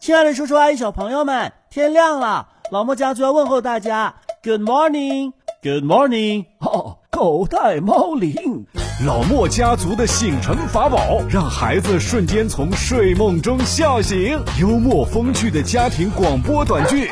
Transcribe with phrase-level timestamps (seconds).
[0.00, 6.46] 亲爱的叔叔阿姨、小朋友们，天亮了，老莫家族要问候大家，Good morning，Good morning。
[6.60, 8.64] 哦，狗带猫铃，
[9.04, 14.42] 老莫家族的醒神法宝，让孩子瞬间从睡梦中笑醒。
[14.58, 17.10] 幽默风趣的家庭广播短剧，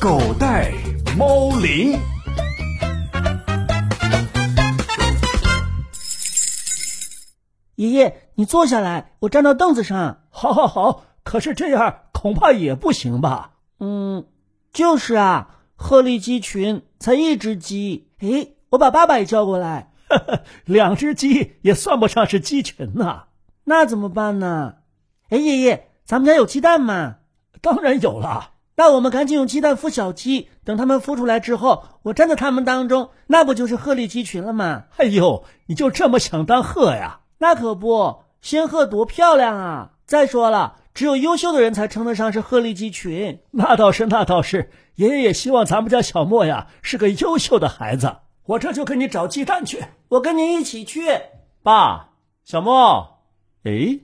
[0.00, 0.72] 狗带
[1.16, 1.96] 猫铃。
[7.76, 10.18] 爷爷，你坐下来，我站到凳子上。
[10.30, 11.02] 好，好，好。
[11.26, 13.54] 可是这样恐怕也不行吧？
[13.80, 14.26] 嗯，
[14.72, 18.06] 就是啊，鹤立鸡群，才一只鸡。
[18.20, 19.90] 哎，我把爸爸也叫过来。
[20.64, 23.24] 两只鸡也算不上是鸡群呐。
[23.64, 24.76] 那怎么办呢？
[25.28, 27.16] 哎，爷爷，咱们家有鸡蛋吗？
[27.60, 28.52] 当然有了。
[28.76, 34.84] 那我们赶紧用鸡蛋孵小鸡，等它们孵出来之后，我站在它们当中，那不就是鹤立鸡群了吗？
[34.96, 37.22] 哎呦，你就这么想当鹤呀？
[37.38, 39.90] 那可不，仙鹤多漂亮啊！
[40.06, 43.40] 再说了，只有优秀的人才称得上是鹤立鸡群。
[43.50, 44.70] 那倒是，那倒是。
[44.94, 48.16] 爷爷也希望咱们家小莫呀是个优秀的孩子。
[48.46, 49.84] 我这就给你找鸡蛋去。
[50.08, 51.02] 我跟您一起去。
[51.62, 52.12] 爸，
[52.44, 53.18] 小莫，
[53.64, 54.00] 哎，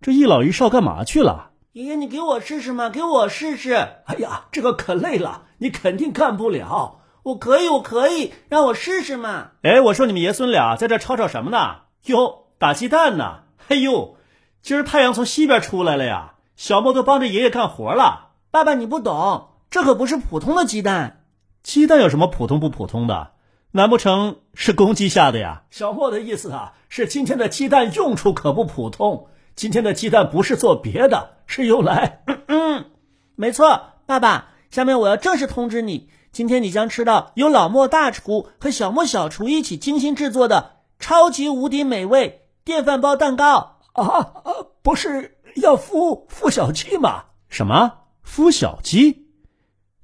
[0.00, 1.50] 这一老一少干嘛去了？
[1.72, 3.74] 爷爷，你给我试试嘛，给我试试。
[4.04, 7.00] 哎呀，这个可累了，你肯定干不了。
[7.24, 9.50] 我可以，我可以，让我试试嘛。
[9.62, 11.78] 哎，我说你们爷孙俩在这吵吵什么呢？
[12.04, 12.44] 哟。
[12.58, 13.40] 打鸡蛋呢？
[13.66, 14.14] 哎呦，
[14.62, 16.34] 今儿太阳从西边出来了呀！
[16.54, 18.28] 小莫都帮着爷爷干活了。
[18.52, 21.24] 爸爸，你不懂，这可不是普通的鸡蛋。
[21.64, 23.32] 鸡蛋有什么普通不普通的？
[23.72, 25.64] 难不成是公鸡下的呀？
[25.70, 29.26] 小莫的意思啊，是今天的鸡蛋用处可不普通。
[29.56, 32.84] 今天的鸡蛋不是做别的，是用来 嗯嗯，
[33.34, 34.50] 没错，爸爸。
[34.70, 42.38] 下面我要正式通知你，今天你将吃到由老莫大厨和小莫小厨一起精心制作的超级无敌美味。
[42.64, 44.32] 电饭煲蛋糕啊，
[44.82, 47.24] 不是要孵孵小鸡吗？
[47.48, 49.26] 什么孵小鸡？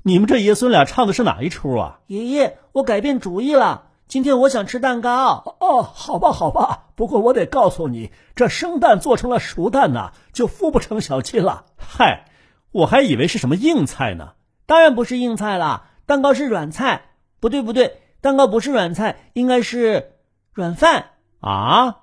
[0.02, 2.00] 你们这爷孙俩唱的是哪一出啊？
[2.06, 5.56] 爷爷，我改变主意了，今天我想吃蛋糕。
[5.60, 6.84] 哦，好吧，好吧。
[6.94, 11.66] 不过我得告诉你，这生蛋做成了熟蛋呐，就孵不成小鸡了。
[11.76, 12.24] 嗨，
[12.72, 14.32] 我还以为是什么硬菜呢。
[14.66, 17.02] 当然不是硬菜了，蛋糕是软菜。
[17.40, 20.12] 不对，不对，蛋糕不是软菜，应该是
[20.52, 21.10] 软饭
[21.40, 22.00] 啊。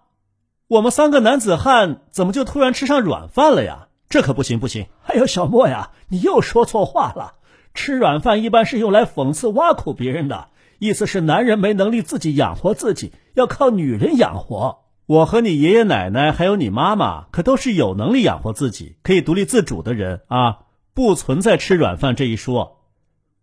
[0.67, 3.89] 我们三个男子汉怎么就突然吃上软饭了呀？
[4.09, 4.87] 这可不行不行！
[5.03, 7.35] 还有小莫呀，你又说错话了。
[7.75, 10.47] 吃软饭一般是用来讽刺挖苦别人的，
[10.79, 14.79] 意思是男人没能力自己养活自己，要靠女人养活。
[15.05, 20.61] 我和你爷爷奶奶还有你妈妈可都是有能力养活自己、可以独立自主的人啊，
[20.95, 22.79] 不存在吃软饭这一说。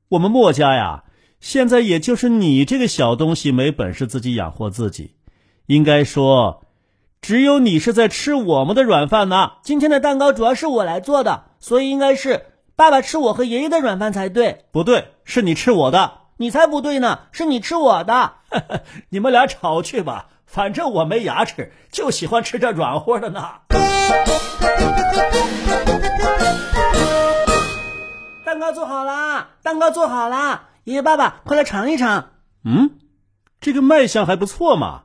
[0.09, 1.05] 我们莫家呀，
[1.39, 5.15] 现在也就是你这个小东西没本事自己养活自己，
[5.67, 6.65] 应该说。
[7.23, 9.53] 只有你是在吃我们的软饭呢。
[9.63, 14.65] 今天的蛋糕主要是我来做的，所以应该是爸爸吃我和爷爷的软饭才对。
[14.73, 16.15] 不对，是你吃我的。
[16.39, 18.33] 你才不对呢，是你吃我的。
[19.11, 23.51] 你们俩吵去吧，反正我没牙齿，就喜欢吃这软和的呢。
[28.45, 32.31] 蛋糕做好啦，蛋糕做好啦，爷爷爸爸快来尝一尝。
[32.65, 32.91] 嗯，
[33.61, 35.03] 这个卖相还不错嘛，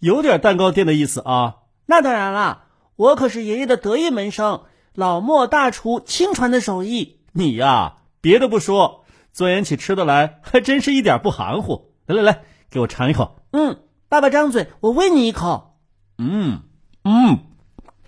[0.00, 1.54] 有点蛋糕店的意思啊。
[1.90, 4.62] 那当然啦，我可是爷爷的得意门生，
[4.94, 7.18] 老莫大厨亲传的手艺。
[7.32, 11.90] 你呀，别的不说，钻研起吃的来还真是一点不含糊。
[12.06, 13.42] 来来来，给我尝一口。
[13.50, 15.78] 嗯，爸爸张嘴，我喂你一口。
[16.16, 16.60] 嗯
[17.02, 17.40] 嗯，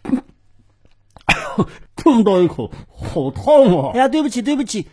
[1.97, 3.91] 这么大一口，好烫啊！
[3.95, 4.87] 哎呀，对不起对不起，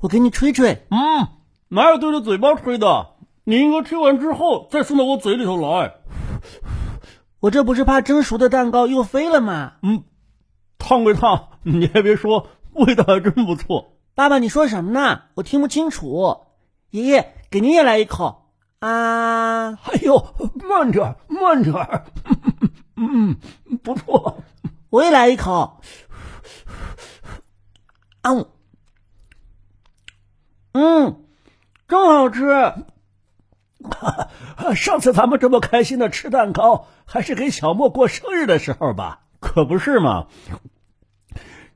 [0.00, 0.86] 我给你吹吹。
[0.90, 1.26] 嗯，
[1.68, 3.14] 哪有对着嘴巴吹的？
[3.44, 5.94] 你应该吹完之后再送到我嘴里头来。
[7.42, 9.72] 我这不是怕蒸熟的蛋糕又飞了吗？
[9.82, 10.04] 嗯，
[10.78, 13.96] 烫归烫，你还别说，味道还真不错。
[14.14, 15.22] 爸爸，你说什么呢？
[15.34, 16.42] 我听不清楚。
[16.90, 18.46] 爷爷，给您也来一口
[18.78, 19.72] 啊！
[19.72, 20.24] 哎呦，
[20.68, 22.04] 慢点，慢点。
[22.94, 23.36] 嗯，
[23.82, 24.44] 不错。
[24.90, 25.80] 我也来一口。
[28.20, 28.30] 啊，
[30.74, 31.24] 嗯，
[31.88, 32.72] 真好吃。
[34.76, 39.24] 上次咱们这么开心的吃蛋糕，还是给小莫过生日的时候吧？
[39.38, 40.28] 可不是嘛！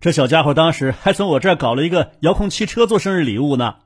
[0.00, 3.77] 这小家伙当时还从我这儿搞了一个遥控汽车做生日礼物呢。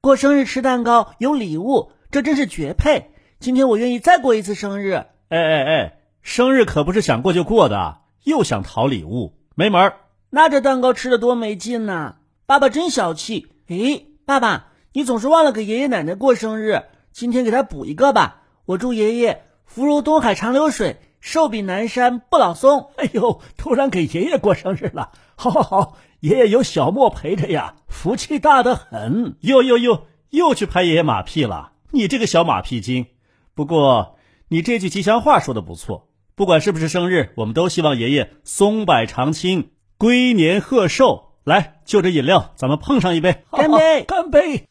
[0.00, 3.12] 过生日吃蛋糕有礼物，这真是绝配！
[3.38, 4.94] 今天我愿意再过一次生日。
[5.28, 9.94] 哎哎哎，生日可不是想过就过的，又想讨礼物，没门儿！
[10.30, 12.16] 那这蛋糕吃的多没劲呐！
[12.46, 13.46] 爸爸真小气。
[13.68, 14.72] 诶，爸爸。
[14.94, 16.82] 你总是忘了给爷爷奶奶过生日，
[17.12, 18.42] 今天给他补一个吧。
[18.64, 22.90] 我祝爷爷福如东海长流水，寿比南山不老松。
[22.96, 29.36] 哎呦，突然给爷爷过生日了，好好好，爷爷有小莫陪着呀，福气大得很。
[29.40, 33.06] 哟哟哟，又去拍爷爷马屁了，你这个小马屁精。
[33.54, 41.30] 不过你这句吉祥话说的不错，不管是不是生日，我们都希望爷爷松柏长青，龟年贺寿。
[41.44, 44.04] 来，就这饮料，咱们碰上一杯，干杯！
[44.04, 44.68] 干杯！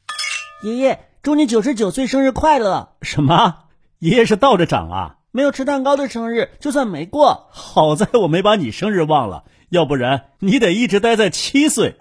[0.63, 2.93] 爷爷，祝你九十九岁生日快乐！
[3.01, 3.63] 什么？
[4.01, 5.17] 爷爷是倒着长啊？
[5.29, 7.49] 没有吃蛋糕的生日就算没过。
[7.51, 11.95] 好在我没把你生日忘了，要不然你得一直待在七岁。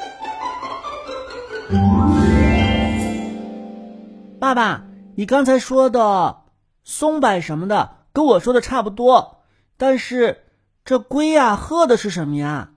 [4.38, 6.38] 爸爸，你刚才说的
[6.84, 9.42] 松柏什么的，跟我说的差不多。
[9.76, 10.46] 但是
[10.86, 12.70] 这龟呀、鹤的是什么呀？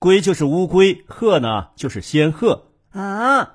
[0.00, 2.72] 龟就是乌龟，鹤呢就是仙鹤。
[2.90, 3.54] 啊！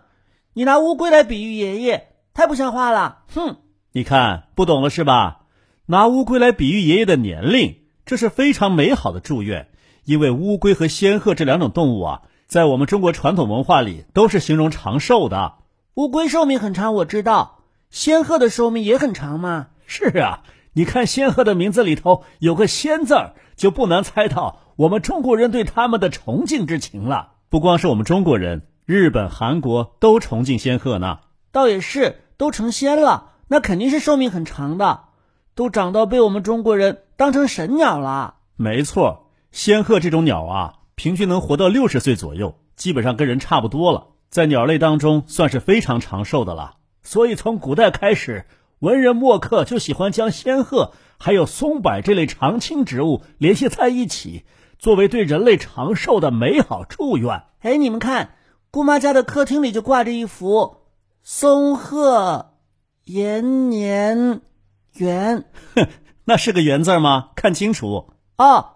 [0.54, 3.24] 你拿乌龟来比喻爷爷，太不像话了！
[3.36, 3.58] 哼！
[3.92, 5.42] 你看不懂了是吧？
[5.88, 9.70] 拿乌龟来比喻爷爷的年龄，这是非常美好的祝愿。
[10.06, 15.56] 因为乌龟和仙鹤这两种动物啊，在我们中国传统文化里都是形容长寿的。
[15.96, 17.60] 乌龟寿命很长，我知道。
[17.90, 19.68] 仙鹤的寿命也很长吗？
[19.88, 20.44] 是啊，
[20.74, 27.32] 你看仙鹤的名字里头有个“仙”字儿，就不难猜到我们中国人对他们的崇敬之情了。
[27.50, 31.20] 不光是我们中国人，日本、韩国都崇敬仙鹤呢。
[31.52, 35.02] 倒也是，都成仙了，那肯定是寿命很长的，
[35.56, 38.36] 都长到被我们中国人当成神鸟了。
[38.56, 46.76] 没错，仙鹤这种鸟啊，平均能活到六十岁左右，基本上跟人差不多了，在鸟类当中算是非常长寿的了。
[47.02, 48.46] 所以从古代开始，
[48.80, 54.46] 文人墨客就喜欢将仙鹤还有松柏这类常青植物联系在一起，
[54.78, 57.44] 作为对人类长寿的美好祝愿。
[57.62, 58.36] 哎，你们看，
[58.70, 60.78] 姑妈家的客厅里就挂着一幅
[61.24, 62.49] 松鹤
[63.10, 64.42] 延年
[64.94, 65.46] 园。
[66.26, 67.32] 那是个“元”字吗？
[67.36, 68.14] 看清楚。
[68.36, 68.76] 啊，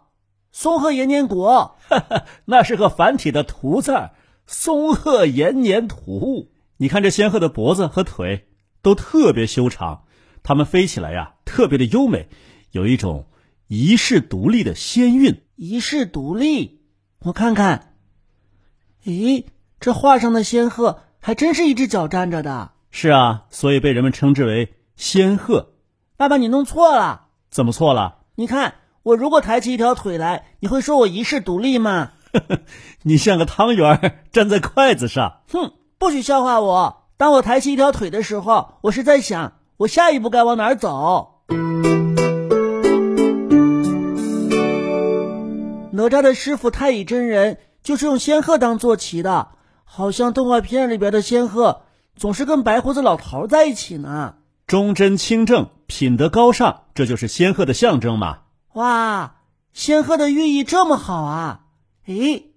[0.51, 1.77] 松鹤延年国。
[2.45, 4.13] 那是个繁体的“图”字儿，
[4.47, 6.51] 松鹤延年图。
[6.77, 8.47] 你看这仙鹤的脖子和腿
[8.81, 10.05] 都特别修长，
[10.41, 12.27] 它们飞起来呀、特别的优美，
[12.71, 13.27] 有一种
[13.67, 15.43] 遗世独立的仙韵。
[15.55, 16.81] 遗世独立，
[17.19, 17.93] 我看看。
[19.05, 19.45] 咦，
[19.79, 22.71] 这画上的仙鹤还真是一只脚站着的。
[22.95, 25.69] 是啊，所以被人们称之为仙鹤。
[26.15, 27.21] 爸爸，你弄错了。
[27.49, 28.19] 怎么错了？
[28.35, 32.11] 你看，我如果抬起一条腿来，你会说我一世独立吗？
[33.01, 35.39] 你像个汤圆儿站在筷子上。
[35.51, 37.07] 哼，不许笑话我。
[37.17, 41.41] 当我抬起一条腿的时候，我是在想，我下一步该往哪儿走。
[45.93, 49.47] 哪吒的师傅太乙真人就是用仙鹤当坐骑的，
[49.83, 51.81] 好像动画片里边的仙鹤
[52.15, 54.35] 总是跟白胡子老头在一起呢。
[54.67, 58.39] 忠贞清正，品德高尚，这就是仙鹤的象征嘛。
[58.73, 59.35] 哇，
[59.73, 61.61] 仙鹤的寓意这么好啊！
[62.05, 62.51] 诶，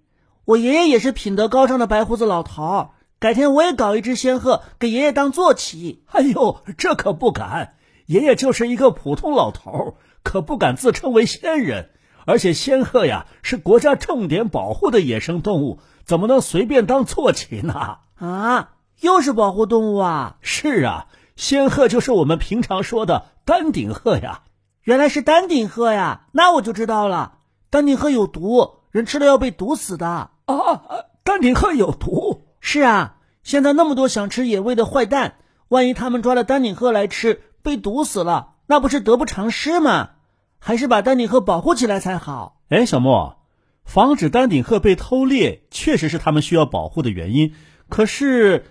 [0.45, 6.05] 我爷爷也是品德高尚的白胡子老头儿，改天我也搞一只仙鹤给爷爷当坐骑。
[6.07, 7.75] 哎呦，这可不敢！
[8.07, 11.91] 爷爷就是一个普通老头儿，可不敢自称为仙人。
[12.25, 17.99] 而且仙鹤呀是国家重点保护的野生动物，怎么能随便当坐骑呢？
[18.17, 18.71] 啊，
[19.01, 20.37] 又是保护动物啊！
[20.41, 21.07] 是啊，
[21.37, 24.43] 仙鹤就是我们平常说的丹顶鹤呀。
[24.83, 27.39] 原来是丹顶鹤呀，那我就知道了。
[27.71, 30.31] 丹顶鹤有毒，人吃了要被毒死的。
[30.47, 30.83] 啊，
[31.25, 32.43] 丹顶鹤有毒。
[32.61, 35.35] 是啊，现在那么多想吃野味的坏蛋，
[35.69, 40.11] 万一他们抓了丹顶鹤来吃，被毒死了，那不是得不偿失吗？
[40.59, 42.61] 还是把丹顶鹤保护起来才好。
[42.71, 43.39] 哎，小莫，
[43.85, 47.55] 防止丹顶鹤被偷猎，确实是他们需要保护的原因。
[47.89, 48.65] 可是，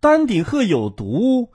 [0.00, 1.50] 丹顶鹤有毒，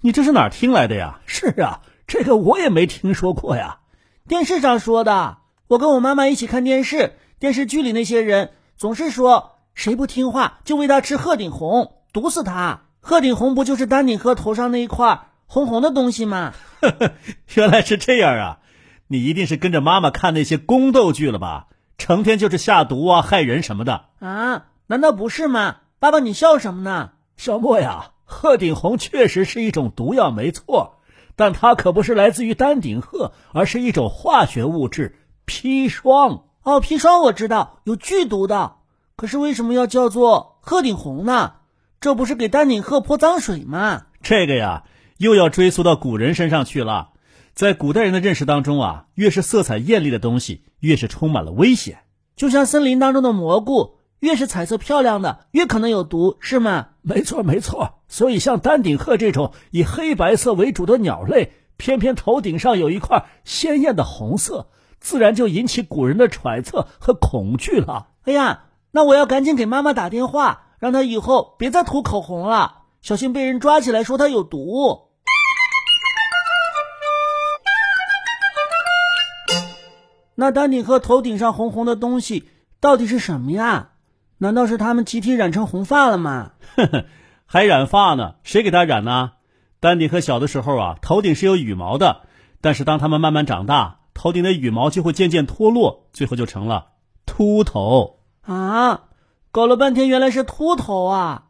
[0.00, 1.20] 你这是哪儿听来的呀？
[1.26, 3.80] 是啊，这个我也没听说过呀。
[4.26, 5.38] 电视上说的。
[5.68, 12.82] 我跟我妈妈一起看电视，电视剧里那些人总是说，谁不听话就喂他吃鹤顶红，毒死他。
[13.00, 16.54] 鹤顶红不就是丹顶鹤头上那一块红红的东西吗？
[17.54, 18.58] 原来是这样啊！
[19.08, 21.66] 你一定是跟着妈妈看那些宫斗剧了吧？
[21.98, 24.06] 成天就是下毒啊、害人什么的。
[24.20, 25.76] 啊，难道不是吗？
[25.98, 27.10] 爸爸，你笑什么呢？
[27.36, 30.98] 小莫呀，鹤顶红确实是一种毒药，没错，
[31.36, 35.16] 但它可不是来自于丹顶鹤，而是一种化学物质
[35.46, 36.44] 砒霜。
[36.62, 38.76] 哦，砒霜我知道有剧毒的，
[39.16, 41.54] 可是为什么要叫做鹤顶红呢？
[42.00, 44.06] 这不是给丹顶鹤泼脏水吗？
[44.22, 44.84] 这个呀，
[45.18, 47.10] 又要追溯到古人身上去了。
[47.54, 52.00] 在古代人的认识当中啊，越是色彩艳丽的东西，越是充满了危险。
[52.34, 56.88] 就像森林当中的蘑菇，越是彩色漂亮的，越可能有毒，是吗？
[57.00, 58.00] 没错，没错。
[58.08, 64.66] 所以像丹顶鹤这种以黑白色为主的鸟类，偏偏头顶上有一块鲜艳的红色，
[64.98, 68.08] 自然就引起古人的揣测和恐惧了。
[68.24, 75.02] 哎呀，那我要赶紧给妈妈打电话，让她以后别再涂口红了，小心被人抓起来说她有毒。
[80.34, 83.90] 那丹顶鹤头顶上红红的东西到底是什么呀？
[84.38, 86.52] 难道是他们集体染成红发了吗？
[86.76, 87.04] 呵呵，
[87.46, 88.34] 还染发呢？
[88.42, 89.32] 谁给他染呢？
[89.80, 92.22] 丹顶鹤小的时候啊，头顶是有羽毛的，
[92.60, 96.88] 但是当它们慢慢长大，头顶的羽毛就会渐渐脱落，最后就成了
[97.24, 99.04] 秃头啊！
[99.52, 101.44] 搞了半天原来是秃头啊！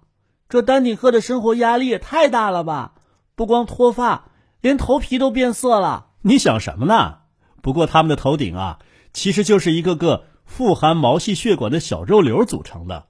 [0.49, 2.93] 这丹顶鹤的生活压力也太大了吧？
[3.35, 4.26] 不光脱发，
[4.61, 6.07] 连头皮都变色了。
[6.23, 7.19] 你想什么呢？
[7.62, 8.78] 不过他们的头顶啊，
[9.12, 13.05] 其实就是一个个富含毛细血管的小肉瘤组成的。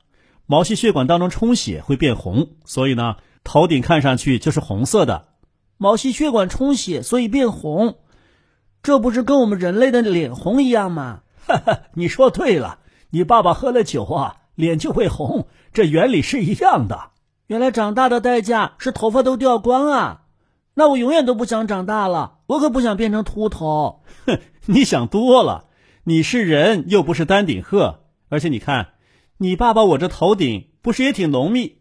[0.47, 5.29] 毛细血管当中充血会变红，所以呢，头顶看上去就是红色的。
[5.77, 7.97] 毛细血管充血，所以变红，
[8.83, 11.21] 这不是跟我们人类的脸红一样吗？
[11.47, 12.79] 哈哈，你说对了，
[13.11, 17.11] 你爸爸喝了酒啊，脸就会红，这原理是一样的。
[17.49, 20.23] 原来长大的代价是头发都掉光啊！
[20.75, 24.03] 那我永远都不想长大了，我可不想变成秃头。
[24.27, 25.67] 哼，你想多了，
[26.09, 28.91] 你是人又不是丹顶鹤，而且你看。
[29.39, 31.79] 你爸爸我这头顶不是也挺浓密？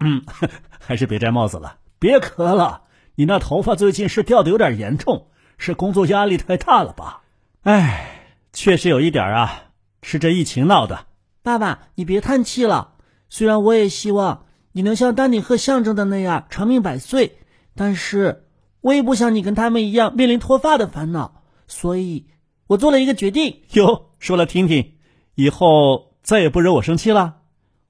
[0.00, 0.22] 嗯，
[0.78, 2.82] 还是别摘帽子了，别咳了。
[3.14, 7.22] 你那头发最近是掉的有点严重，是工作压力太大了吧？
[7.62, 9.70] 哎，确实有一点啊，
[10.02, 11.06] 是这疫情闹的。
[11.42, 12.94] 爸爸，你别叹气了。
[13.28, 17.38] 虽然我也希望你能像丹顶鹤象征的那样长命百岁，
[17.76, 18.44] 但是
[18.80, 21.44] 我也不想你跟他们一样面临脱发的烦恼。
[21.66, 22.26] 所以，
[22.70, 23.62] 我做了一个决定。
[23.74, 24.94] 哟，说来听听。
[25.34, 26.08] 以后。
[26.22, 27.36] 再也不惹我生气了。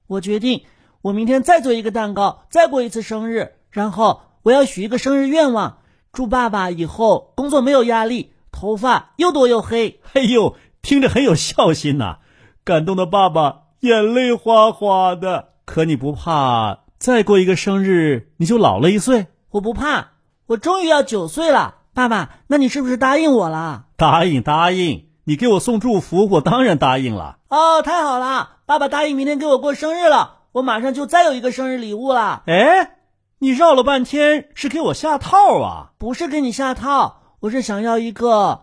[0.07, 0.63] 我决定，
[1.01, 5.79] 我明天再做一个蛋糕，再过一次生日，然后我要许一个生日愿望，
[6.13, 9.99] 祝爸爸以后工作没有压力，头发又多又黑。
[10.13, 12.19] 哎呦，听着很有孝心呐，
[12.63, 15.49] 感动的爸爸眼泪哗哗的。
[15.65, 19.27] 可你不怕再过一个生日你就老了一岁？
[19.51, 20.13] 我不怕，
[20.47, 21.80] 我终于要九岁了。
[21.93, 23.85] 爸爸，那你是不是答应我了？
[23.97, 25.07] 答应，答应。
[25.23, 27.37] 你给我送祝福，我当然答应了。
[27.49, 32.43] 哦，太好了，爸爸答应明天给我过生日了，我马上就再有一个生日礼物了。
[32.47, 32.97] 哎，
[33.39, 35.91] 你绕了半天是给我下套啊？
[35.97, 38.61] 不是给你下套，我是想要一个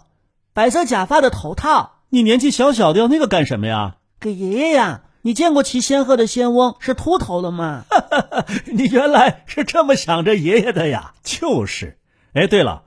[0.52, 1.92] 白色假发的头套。
[2.08, 3.96] 你年纪小小的要那个干什么呀？
[4.18, 5.02] 给爷爷呀。
[5.22, 7.82] 你见过骑仙鹤的仙翁是秃头的吗？
[8.72, 11.12] 你原来是这么想着爷爷的呀？
[11.22, 11.98] 就是。
[12.32, 12.84] 哎，对了，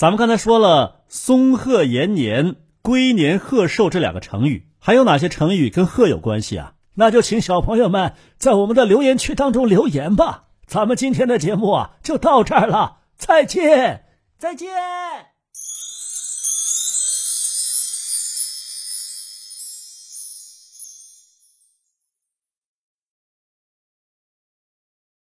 [0.00, 2.56] 咱们刚才说了松鹤延年。
[2.80, 6.72] 龟年鹤寿这两个成语，还有哪些成语跟鹤有关系啊？
[6.94, 10.44] 那就请小朋友们在我们的留言区当中留言吧。
[10.66, 14.06] 咱们今天的节目啊，就到这儿了，再见，
[14.38, 14.70] 再见。